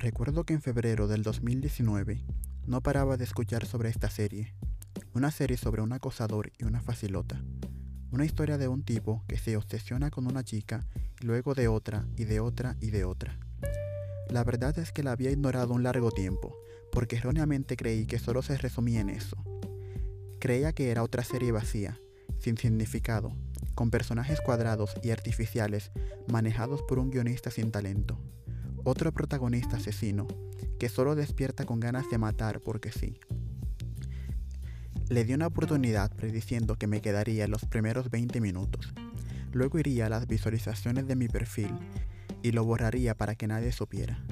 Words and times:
Recuerdo 0.00 0.44
que 0.44 0.54
en 0.54 0.62
febrero 0.62 1.08
del 1.08 1.22
2019 1.22 2.24
no 2.66 2.80
paraba 2.80 3.18
de 3.18 3.24
escuchar 3.24 3.66
sobre 3.66 3.90
esta 3.90 4.08
serie. 4.08 4.54
Una 5.12 5.30
serie 5.30 5.58
sobre 5.58 5.82
un 5.82 5.92
acosador 5.92 6.50
y 6.58 6.64
una 6.64 6.80
facilota. 6.80 7.38
Una 8.10 8.24
historia 8.24 8.56
de 8.56 8.66
un 8.66 8.82
tipo 8.82 9.22
que 9.28 9.36
se 9.36 9.58
obsesiona 9.58 10.10
con 10.10 10.26
una 10.26 10.42
chica 10.42 10.86
y 11.20 11.26
luego 11.26 11.52
de 11.52 11.68
otra 11.68 12.06
y 12.16 12.24
de 12.24 12.40
otra 12.40 12.78
y 12.80 12.92
de 12.92 13.04
otra. 13.04 13.38
La 14.30 14.42
verdad 14.42 14.78
es 14.78 14.90
que 14.90 15.02
la 15.02 15.12
había 15.12 15.32
ignorado 15.32 15.74
un 15.74 15.82
largo 15.82 16.10
tiempo, 16.10 16.56
porque 16.92 17.16
erróneamente 17.16 17.76
creí 17.76 18.06
que 18.06 18.18
solo 18.18 18.40
se 18.40 18.56
resumía 18.56 19.00
en 19.00 19.10
eso. 19.10 19.36
Creía 20.38 20.72
que 20.72 20.90
era 20.90 21.02
otra 21.02 21.24
serie 21.24 21.52
vacía, 21.52 22.00
sin 22.38 22.56
significado, 22.56 23.36
con 23.74 23.90
personajes 23.90 24.40
cuadrados 24.40 24.94
y 25.02 25.10
artificiales 25.10 25.90
manejados 26.26 26.80
por 26.84 26.98
un 26.98 27.10
guionista 27.10 27.50
sin 27.50 27.70
talento. 27.70 28.18
Otro 28.82 29.12
protagonista 29.12 29.76
asesino, 29.76 30.26
que 30.78 30.88
solo 30.88 31.14
despierta 31.14 31.66
con 31.66 31.80
ganas 31.80 32.08
de 32.08 32.16
matar 32.16 32.60
porque 32.60 32.90
sí. 32.90 33.20
Le 35.10 35.24
di 35.24 35.34
una 35.34 35.48
oportunidad 35.48 36.10
prediciendo 36.16 36.76
que 36.76 36.86
me 36.86 37.02
quedaría 37.02 37.46
los 37.46 37.66
primeros 37.66 38.10
20 38.10 38.40
minutos. 38.40 38.94
Luego 39.52 39.78
iría 39.78 40.06
a 40.06 40.08
las 40.08 40.26
visualizaciones 40.26 41.06
de 41.06 41.16
mi 41.16 41.28
perfil 41.28 41.72
y 42.42 42.52
lo 42.52 42.64
borraría 42.64 43.14
para 43.14 43.34
que 43.34 43.46
nadie 43.46 43.72
supiera, 43.72 44.24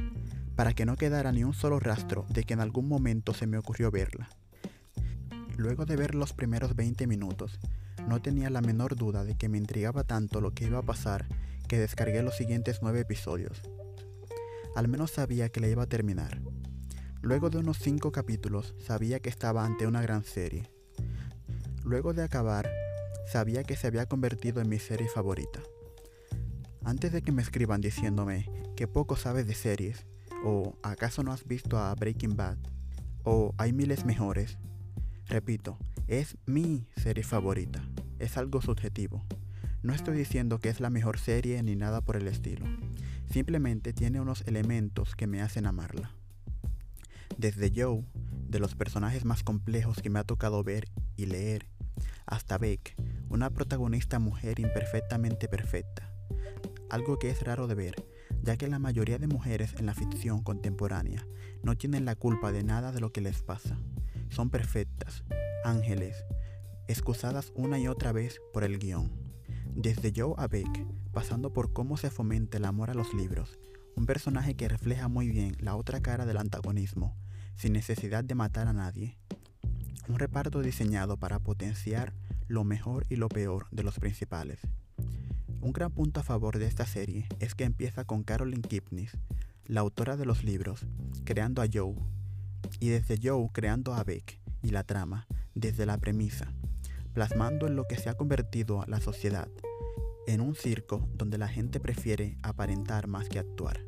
para 0.56 0.72
que 0.72 0.86
no 0.86 0.96
quedara 0.96 1.30
ni 1.30 1.44
un 1.44 1.52
solo 1.52 1.78
rastro 1.78 2.24
de 2.30 2.44
que 2.44 2.54
en 2.54 2.60
algún 2.60 2.88
momento 2.88 3.34
se 3.34 3.46
me 3.46 3.58
ocurrió 3.58 3.90
verla. 3.90 4.30
Luego 5.58 5.84
de 5.84 5.96
ver 5.96 6.14
los 6.14 6.32
primeros 6.32 6.74
20 6.74 7.06
minutos, 7.06 7.60
no 8.06 8.22
tenía 8.22 8.48
la 8.48 8.62
menor 8.62 8.96
duda 8.96 9.24
de 9.24 9.36
que 9.36 9.50
me 9.50 9.58
intrigaba 9.58 10.04
tanto 10.04 10.40
lo 10.40 10.52
que 10.52 10.64
iba 10.66 10.78
a 10.78 10.82
pasar 10.82 11.26
que 11.66 11.78
descargué 11.78 12.22
los 12.22 12.36
siguientes 12.36 12.78
9 12.80 13.00
episodios. 13.00 13.60
Al 14.78 14.86
menos 14.86 15.10
sabía 15.10 15.48
que 15.48 15.58
la 15.58 15.66
iba 15.66 15.82
a 15.82 15.88
terminar. 15.88 16.40
Luego 17.20 17.50
de 17.50 17.58
unos 17.58 17.80
5 17.80 18.12
capítulos, 18.12 18.76
sabía 18.78 19.18
que 19.18 19.28
estaba 19.28 19.64
ante 19.64 19.88
una 19.88 20.00
gran 20.02 20.22
serie. 20.22 20.70
Luego 21.82 22.14
de 22.14 22.22
acabar, 22.22 22.70
sabía 23.26 23.64
que 23.64 23.74
se 23.74 23.88
había 23.88 24.06
convertido 24.06 24.60
en 24.60 24.68
mi 24.68 24.78
serie 24.78 25.08
favorita. 25.08 25.60
Antes 26.84 27.10
de 27.10 27.22
que 27.22 27.32
me 27.32 27.42
escriban 27.42 27.80
diciéndome 27.80 28.48
que 28.76 28.86
poco 28.86 29.16
sabes 29.16 29.48
de 29.48 29.56
series, 29.56 30.06
o 30.44 30.78
acaso 30.84 31.24
no 31.24 31.32
has 31.32 31.44
visto 31.44 31.76
a 31.76 31.92
Breaking 31.96 32.36
Bad, 32.36 32.58
o 33.24 33.56
hay 33.58 33.72
miles 33.72 34.04
mejores, 34.04 34.58
repito, 35.26 35.76
es 36.06 36.36
mi 36.46 36.86
serie 36.96 37.24
favorita. 37.24 37.82
Es 38.20 38.36
algo 38.36 38.62
subjetivo. 38.62 39.26
No 39.82 39.92
estoy 39.92 40.16
diciendo 40.16 40.60
que 40.60 40.68
es 40.68 40.78
la 40.78 40.88
mejor 40.88 41.18
serie 41.18 41.60
ni 41.64 41.74
nada 41.74 42.00
por 42.00 42.14
el 42.14 42.28
estilo. 42.28 42.64
Simplemente 43.30 43.92
tiene 43.92 44.20
unos 44.20 44.42
elementos 44.46 45.14
que 45.14 45.26
me 45.26 45.42
hacen 45.42 45.66
amarla. 45.66 46.12
Desde 47.36 47.70
Joe, 47.74 48.04
de 48.48 48.58
los 48.58 48.74
personajes 48.74 49.24
más 49.24 49.42
complejos 49.42 50.00
que 50.00 50.10
me 50.10 50.18
ha 50.18 50.24
tocado 50.24 50.64
ver 50.64 50.88
y 51.16 51.26
leer, 51.26 51.68
hasta 52.26 52.58
Beck, 52.58 52.94
una 53.28 53.50
protagonista 53.50 54.18
mujer 54.18 54.60
imperfectamente 54.60 55.46
perfecta. 55.48 56.10
Algo 56.90 57.18
que 57.18 57.30
es 57.30 57.42
raro 57.42 57.66
de 57.66 57.74
ver, 57.74 58.06
ya 58.42 58.56
que 58.56 58.66
la 58.66 58.78
mayoría 58.78 59.18
de 59.18 59.26
mujeres 59.26 59.74
en 59.78 59.86
la 59.86 59.94
ficción 59.94 60.42
contemporánea 60.42 61.26
no 61.62 61.76
tienen 61.76 62.06
la 62.06 62.16
culpa 62.16 62.50
de 62.50 62.64
nada 62.64 62.92
de 62.92 63.00
lo 63.00 63.12
que 63.12 63.20
les 63.20 63.42
pasa. 63.42 63.78
Son 64.30 64.48
perfectas, 64.48 65.24
ángeles, 65.64 66.24
excusadas 66.86 67.52
una 67.54 67.78
y 67.78 67.88
otra 67.88 68.12
vez 68.12 68.40
por 68.54 68.64
el 68.64 68.78
guion. 68.78 69.27
Desde 69.80 70.12
Joe 70.12 70.34
a 70.38 70.48
Beck, 70.48 70.84
pasando 71.12 71.52
por 71.52 71.72
cómo 71.72 71.96
se 71.96 72.10
fomenta 72.10 72.58
el 72.58 72.64
amor 72.64 72.90
a 72.90 72.94
los 72.94 73.14
libros, 73.14 73.60
un 73.94 74.06
personaje 74.06 74.56
que 74.56 74.66
refleja 74.66 75.06
muy 75.06 75.28
bien 75.28 75.56
la 75.60 75.76
otra 75.76 76.00
cara 76.00 76.26
del 76.26 76.38
antagonismo, 76.38 77.14
sin 77.54 77.74
necesidad 77.74 78.24
de 78.24 78.34
matar 78.34 78.66
a 78.66 78.72
nadie. 78.72 79.16
Un 80.08 80.18
reparto 80.18 80.62
diseñado 80.62 81.16
para 81.16 81.38
potenciar 81.38 82.12
lo 82.48 82.64
mejor 82.64 83.06
y 83.08 83.14
lo 83.14 83.28
peor 83.28 83.68
de 83.70 83.84
los 83.84 84.00
principales. 84.00 84.58
Un 85.60 85.72
gran 85.72 85.92
punto 85.92 86.18
a 86.18 86.24
favor 86.24 86.58
de 86.58 86.66
esta 86.66 86.84
serie 86.84 87.28
es 87.38 87.54
que 87.54 87.62
empieza 87.62 88.04
con 88.04 88.24
Carolyn 88.24 88.62
Kipnis, 88.62 89.16
la 89.66 89.82
autora 89.82 90.16
de 90.16 90.26
los 90.26 90.42
libros, 90.42 90.88
creando 91.24 91.62
a 91.62 91.66
Joe, 91.72 91.94
y 92.80 92.88
desde 92.88 93.16
Joe 93.22 93.48
creando 93.52 93.94
a 93.94 94.02
Beck 94.02 94.40
y 94.60 94.70
la 94.70 94.82
trama, 94.82 95.28
desde 95.54 95.86
la 95.86 95.98
premisa, 95.98 96.52
plasmando 97.14 97.68
en 97.68 97.76
lo 97.76 97.84
que 97.84 97.96
se 97.96 98.08
ha 98.08 98.14
convertido 98.14 98.84
la 98.88 99.00
sociedad, 99.00 99.48
en 100.28 100.42
un 100.42 100.54
circo 100.54 101.08
donde 101.14 101.38
la 101.38 101.48
gente 101.48 101.80
prefiere 101.80 102.36
aparentar 102.42 103.06
más 103.06 103.30
que 103.30 103.38
actuar. 103.38 103.80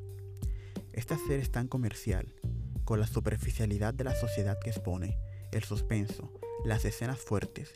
Esta 0.94 1.18
serie 1.18 1.40
es 1.40 1.52
tan 1.52 1.68
comercial, 1.68 2.34
con 2.84 2.98
la 2.98 3.06
superficialidad 3.06 3.92
de 3.92 4.04
la 4.04 4.14
sociedad 4.14 4.58
que 4.58 4.70
expone, 4.70 5.18
el 5.52 5.62
suspenso, 5.64 6.32
las 6.64 6.86
escenas 6.86 7.18
fuertes, 7.18 7.72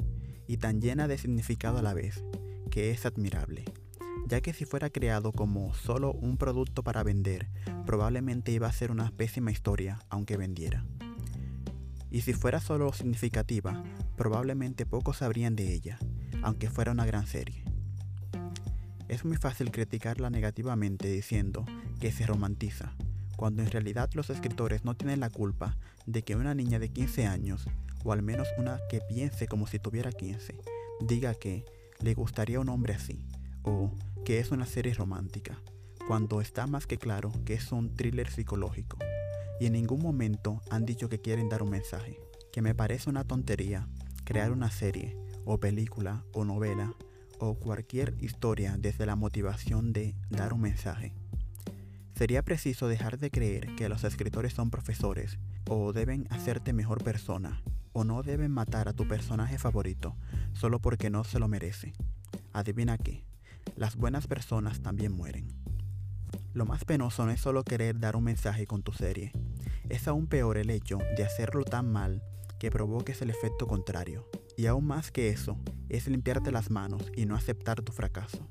y 0.46 0.56
tan 0.56 0.80
llena 0.80 1.08
de 1.08 1.18
significado 1.18 1.76
a 1.76 1.82
la 1.82 1.92
vez, 1.92 2.24
que 2.70 2.90
es 2.90 3.04
admirable, 3.04 3.66
ya 4.26 4.40
que 4.40 4.54
si 4.54 4.64
fuera 4.64 4.88
creado 4.88 5.32
como 5.32 5.74
solo 5.74 6.12
un 6.12 6.38
producto 6.38 6.82
para 6.82 7.02
vender, 7.02 7.48
probablemente 7.84 8.50
iba 8.50 8.66
a 8.66 8.72
ser 8.72 8.90
una 8.90 9.10
pésima 9.10 9.52
historia, 9.52 9.98
aunque 10.08 10.38
vendiera. 10.38 10.86
Y 12.10 12.22
si 12.22 12.32
fuera 12.32 12.60
solo 12.60 12.94
significativa, 12.94 13.84
probablemente 14.16 14.86
pocos 14.86 15.18
sabrían 15.18 15.54
de 15.54 15.74
ella, 15.74 15.98
aunque 16.42 16.70
fuera 16.70 16.92
una 16.92 17.04
gran 17.04 17.26
serie. 17.26 17.63
Es 19.14 19.24
muy 19.24 19.36
fácil 19.36 19.70
criticarla 19.70 20.28
negativamente 20.28 21.06
diciendo 21.06 21.64
que 22.00 22.10
se 22.10 22.26
romantiza, 22.26 22.96
cuando 23.36 23.62
en 23.62 23.70
realidad 23.70 24.10
los 24.14 24.28
escritores 24.28 24.84
no 24.84 24.96
tienen 24.96 25.20
la 25.20 25.30
culpa 25.30 25.76
de 26.04 26.24
que 26.24 26.34
una 26.34 26.52
niña 26.52 26.80
de 26.80 26.88
15 26.88 27.28
años, 27.28 27.64
o 28.02 28.12
al 28.12 28.22
menos 28.22 28.48
una 28.58 28.80
que 28.90 29.00
piense 29.00 29.46
como 29.46 29.68
si 29.68 29.78
tuviera 29.78 30.10
15, 30.10 30.58
diga 30.98 31.32
que 31.36 31.64
le 32.00 32.14
gustaría 32.14 32.58
un 32.58 32.68
hombre 32.68 32.94
así, 32.94 33.24
o 33.62 33.92
que 34.24 34.40
es 34.40 34.50
una 34.50 34.66
serie 34.66 34.94
romántica, 34.94 35.62
cuando 36.08 36.40
está 36.40 36.66
más 36.66 36.88
que 36.88 36.98
claro 36.98 37.30
que 37.44 37.54
es 37.54 37.70
un 37.70 37.94
thriller 37.94 38.28
psicológico. 38.28 38.98
Y 39.60 39.66
en 39.66 39.74
ningún 39.74 40.02
momento 40.02 40.60
han 40.70 40.86
dicho 40.86 41.08
que 41.08 41.20
quieren 41.20 41.48
dar 41.48 41.62
un 41.62 41.70
mensaje, 41.70 42.18
que 42.52 42.62
me 42.62 42.74
parece 42.74 43.10
una 43.10 43.22
tontería 43.22 43.86
crear 44.24 44.50
una 44.50 44.72
serie, 44.72 45.16
o 45.44 45.60
película, 45.60 46.24
o 46.32 46.44
novela, 46.44 46.96
o 47.38 47.54
cualquier 47.54 48.14
historia 48.20 48.76
desde 48.78 49.06
la 49.06 49.16
motivación 49.16 49.92
de 49.92 50.14
dar 50.30 50.52
un 50.52 50.60
mensaje. 50.60 51.12
Sería 52.14 52.42
preciso 52.42 52.86
dejar 52.86 53.18
de 53.18 53.30
creer 53.30 53.74
que 53.74 53.88
los 53.88 54.04
escritores 54.04 54.52
son 54.52 54.70
profesores, 54.70 55.38
o 55.68 55.92
deben 55.92 56.26
hacerte 56.30 56.72
mejor 56.72 57.02
persona, 57.02 57.62
o 57.92 58.04
no 58.04 58.22
deben 58.22 58.50
matar 58.50 58.88
a 58.88 58.92
tu 58.92 59.08
personaje 59.08 59.58
favorito 59.58 60.16
solo 60.52 60.78
porque 60.80 61.10
no 61.10 61.24
se 61.24 61.38
lo 61.38 61.48
merece. 61.48 61.92
Adivina 62.52 62.98
qué, 62.98 63.24
las 63.76 63.96
buenas 63.96 64.26
personas 64.26 64.80
también 64.80 65.12
mueren. 65.12 65.48
Lo 66.52 66.66
más 66.66 66.84
penoso 66.84 67.24
no 67.26 67.32
es 67.32 67.40
solo 67.40 67.64
querer 67.64 67.98
dar 67.98 68.14
un 68.14 68.24
mensaje 68.24 68.66
con 68.66 68.82
tu 68.82 68.92
serie, 68.92 69.32
es 69.88 70.08
aún 70.08 70.26
peor 70.26 70.56
el 70.56 70.70
hecho 70.70 70.98
de 71.16 71.24
hacerlo 71.24 71.64
tan 71.64 71.90
mal 71.90 72.22
que 72.58 72.70
provoques 72.70 73.20
el 73.22 73.30
efecto 73.30 73.66
contrario. 73.66 74.28
Y 74.56 74.66
aún 74.66 74.86
más 74.86 75.10
que 75.10 75.30
eso, 75.30 75.58
es 75.88 76.06
limpiarte 76.06 76.52
las 76.52 76.70
manos 76.70 77.10
y 77.16 77.26
no 77.26 77.34
aceptar 77.34 77.82
tu 77.82 77.92
fracaso. 77.92 78.48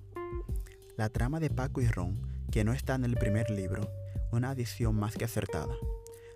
La 0.97 1.09
trama 1.09 1.39
de 1.39 1.49
Paco 1.49 1.81
y 1.81 1.87
Ron, 1.87 2.19
que 2.51 2.63
no 2.63 2.73
está 2.73 2.95
en 2.95 3.05
el 3.05 3.15
primer 3.15 3.49
libro, 3.49 3.89
una 4.31 4.51
adición 4.51 4.95
más 4.95 5.15
que 5.15 5.25
acertada. 5.25 5.75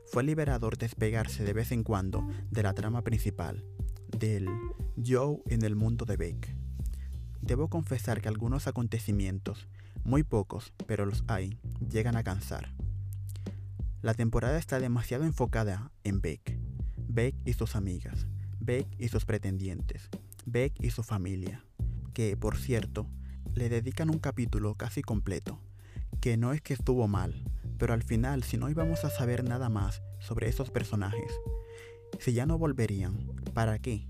Fue 0.06 0.24
liberador 0.24 0.78
despegarse 0.78 1.44
de 1.44 1.54
vez 1.54 1.72
en 1.72 1.84
cuando 1.84 2.28
de 2.50 2.64
la 2.64 2.74
trama 2.74 3.04
principal, 3.04 3.66
del 4.18 4.48
Joe 5.06 5.42
en 5.48 5.64
el 5.64 5.76
mundo 5.76 6.06
de 6.06 6.18
Beck. 6.18 6.56
Debo 7.42 7.70
confesar 7.70 8.22
que 8.22 8.30
algunos 8.30 8.68
acontecimientos, 8.68 9.68
muy 10.04 10.24
pocos, 10.24 10.74
pero 10.86 11.06
los 11.06 11.24
hay, 11.28 11.60
llegan 11.90 12.16
a 12.16 12.24
cansar. 12.24 12.74
La 14.02 14.14
temporada 14.14 14.58
está 14.58 14.80
demasiado 14.80 15.26
enfocada 15.26 15.92
en 16.04 16.22
Beck, 16.22 16.58
Beck 17.08 17.36
y 17.46 17.54
sus 17.54 17.76
amigas, 17.76 18.28
Beck 18.68 18.86
y 19.00 19.08
sus 19.08 19.24
pretendientes, 19.24 20.10
Beck 20.46 20.74
y 20.84 20.90
su 20.90 21.02
familia, 21.02 21.64
que, 22.14 22.36
por 22.36 22.58
cierto, 22.58 23.08
le 23.54 23.70
dedican 23.70 24.10
un 24.10 24.20
capítulo 24.20 24.76
casi 24.76 25.02
completo, 25.02 25.62
que 26.20 26.36
no 26.36 26.52
es 26.52 26.62
que 26.62 26.74
estuvo 26.74 27.08
mal, 27.08 27.46
pero 27.78 27.94
al 27.94 28.04
final 28.04 28.44
si 28.44 28.58
no 28.58 28.70
íbamos 28.70 29.06
a 29.06 29.10
saber 29.10 29.46
nada 29.46 29.70
más 29.70 30.02
sobre 30.20 30.50
esos 30.50 30.70
personajes, 30.70 31.32
si 32.20 32.34
ya 32.34 32.46
no 32.46 32.58
volverían, 32.58 33.32
¿para 33.54 33.80
qué? 33.80 34.10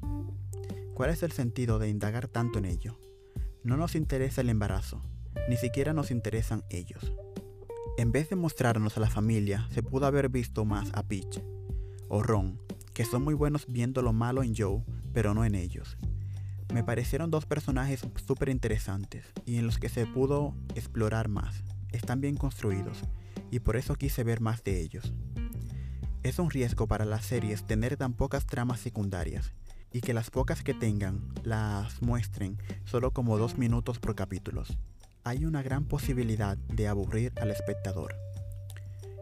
¿Cuál 0.95 1.12
es 1.12 1.21
el 1.21 1.33
sentido 1.33 1.77
de 1.77 1.89
indagar 1.89 2.27
tanto 2.27 2.57
en 2.57 2.65
ello? 2.65 3.00
No 3.63 3.77
nos 3.77 3.94
interesa 3.94 4.42
el 4.42 4.50
embarazo, 4.50 5.03
ni 5.48 5.57
siquiera 5.57 5.94
nos 5.94 6.10
interesan 6.10 6.63
ellos. 6.71 7.13
En 8.00 8.12
vez 8.12 8.31
de 8.31 8.36
mostrarnos 8.36 8.98
a 8.98 9.01
la 9.01 9.10
familia, 9.12 9.68
se 9.69 9.83
pudo 9.83 10.07
haber 10.07 10.30
visto 10.30 10.65
más 10.65 10.89
a 10.94 11.03
Peach 11.03 11.44
o 12.10 12.24
Ron, 12.24 12.60
que 12.98 13.06
son 13.06 13.24
muy 13.24 13.36
buenos 13.36 13.68
viendo 13.68 14.02
lo 14.02 14.12
malo 14.12 14.42
en 14.42 14.56
Joe, 14.56 14.84
pero 15.14 15.36
no 15.36 15.46
en 15.46 15.54
ellos. 15.54 16.00
Me 16.74 16.84
parecieron 16.84 17.30
dos 17.30 17.46
personajes 17.46 18.02
súper 18.26 18.50
interesantes 18.50 19.24
y 19.46 19.58
en 19.58 19.68
los 19.68 19.78
que 19.78 19.88
se 19.88 20.08
pudo 20.08 20.56
explorar 20.74 21.28
más. 21.28 21.64
Están 21.92 22.22
bien 22.22 22.38
construidos 22.38 23.04
y 23.52 23.60
por 23.60 23.78
eso 23.78 23.94
quise 23.94 24.24
ver 24.24 24.42
más 24.42 24.64
de 24.64 24.82
ellos. 24.82 25.14
Es 26.24 26.40
un 26.40 26.50
riesgo 26.50 26.88
para 26.88 27.06
las 27.06 27.24
series 27.24 27.68
tener 27.68 27.98
tan 27.98 28.14
pocas 28.14 28.48
tramas 28.48 28.80
secundarias 28.80 29.54
y 29.94 30.02
que 30.02 30.16
las 30.16 30.32
pocas 30.32 30.64
que 30.64 30.74
tengan 30.74 31.22
las 31.44 32.02
muestren 32.02 32.58
solo 32.84 33.12
como 33.12 33.38
dos 33.38 33.60
minutos 33.60 34.00
por 34.00 34.16
capítulos. 34.16 34.76
Hay 35.24 35.46
una 35.46 35.62
gran 35.62 35.86
posibilidad 35.86 36.58
de 36.58 36.88
aburrir 36.88 37.32
al 37.40 37.52
espectador. 37.52 38.16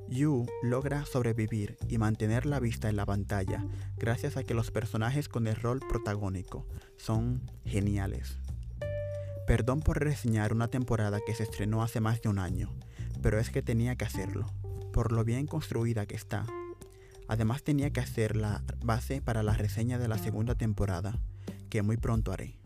Yu 0.07 0.45
logra 0.61 1.05
sobrevivir 1.05 1.77
y 1.87 1.97
mantener 1.97 2.45
la 2.45 2.59
vista 2.59 2.89
en 2.89 2.95
la 2.95 3.05
pantalla 3.05 3.65
gracias 3.97 4.37
a 4.37 4.43
que 4.43 4.53
los 4.53 4.71
personajes 4.71 5.29
con 5.29 5.47
el 5.47 5.55
rol 5.55 5.79
protagónico 5.79 6.67
son 6.97 7.49
geniales. 7.65 8.37
Perdón 9.47 9.81
por 9.81 10.03
reseñar 10.03 10.53
una 10.53 10.67
temporada 10.67 11.19
que 11.25 11.35
se 11.35 11.43
estrenó 11.43 11.83
hace 11.83 11.99
más 11.99 12.21
de 12.21 12.29
un 12.29 12.39
año, 12.39 12.73
pero 13.21 13.39
es 13.39 13.49
que 13.49 13.61
tenía 13.61 13.95
que 13.95 14.05
hacerlo, 14.05 14.47
por 14.91 15.11
lo 15.11 15.23
bien 15.23 15.47
construida 15.47 16.05
que 16.05 16.15
está 16.15 16.45
Además 17.27 17.63
tenía 17.63 17.89
que 17.91 17.99
hacer 17.99 18.35
la 18.35 18.63
base 18.83 19.21
para 19.21 19.43
la 19.43 19.53
reseña 19.53 19.97
de 19.97 20.07
la 20.07 20.17
segunda 20.17 20.55
temporada, 20.55 21.19
que 21.69 21.81
muy 21.81 21.97
pronto 21.97 22.31
haré. 22.31 22.57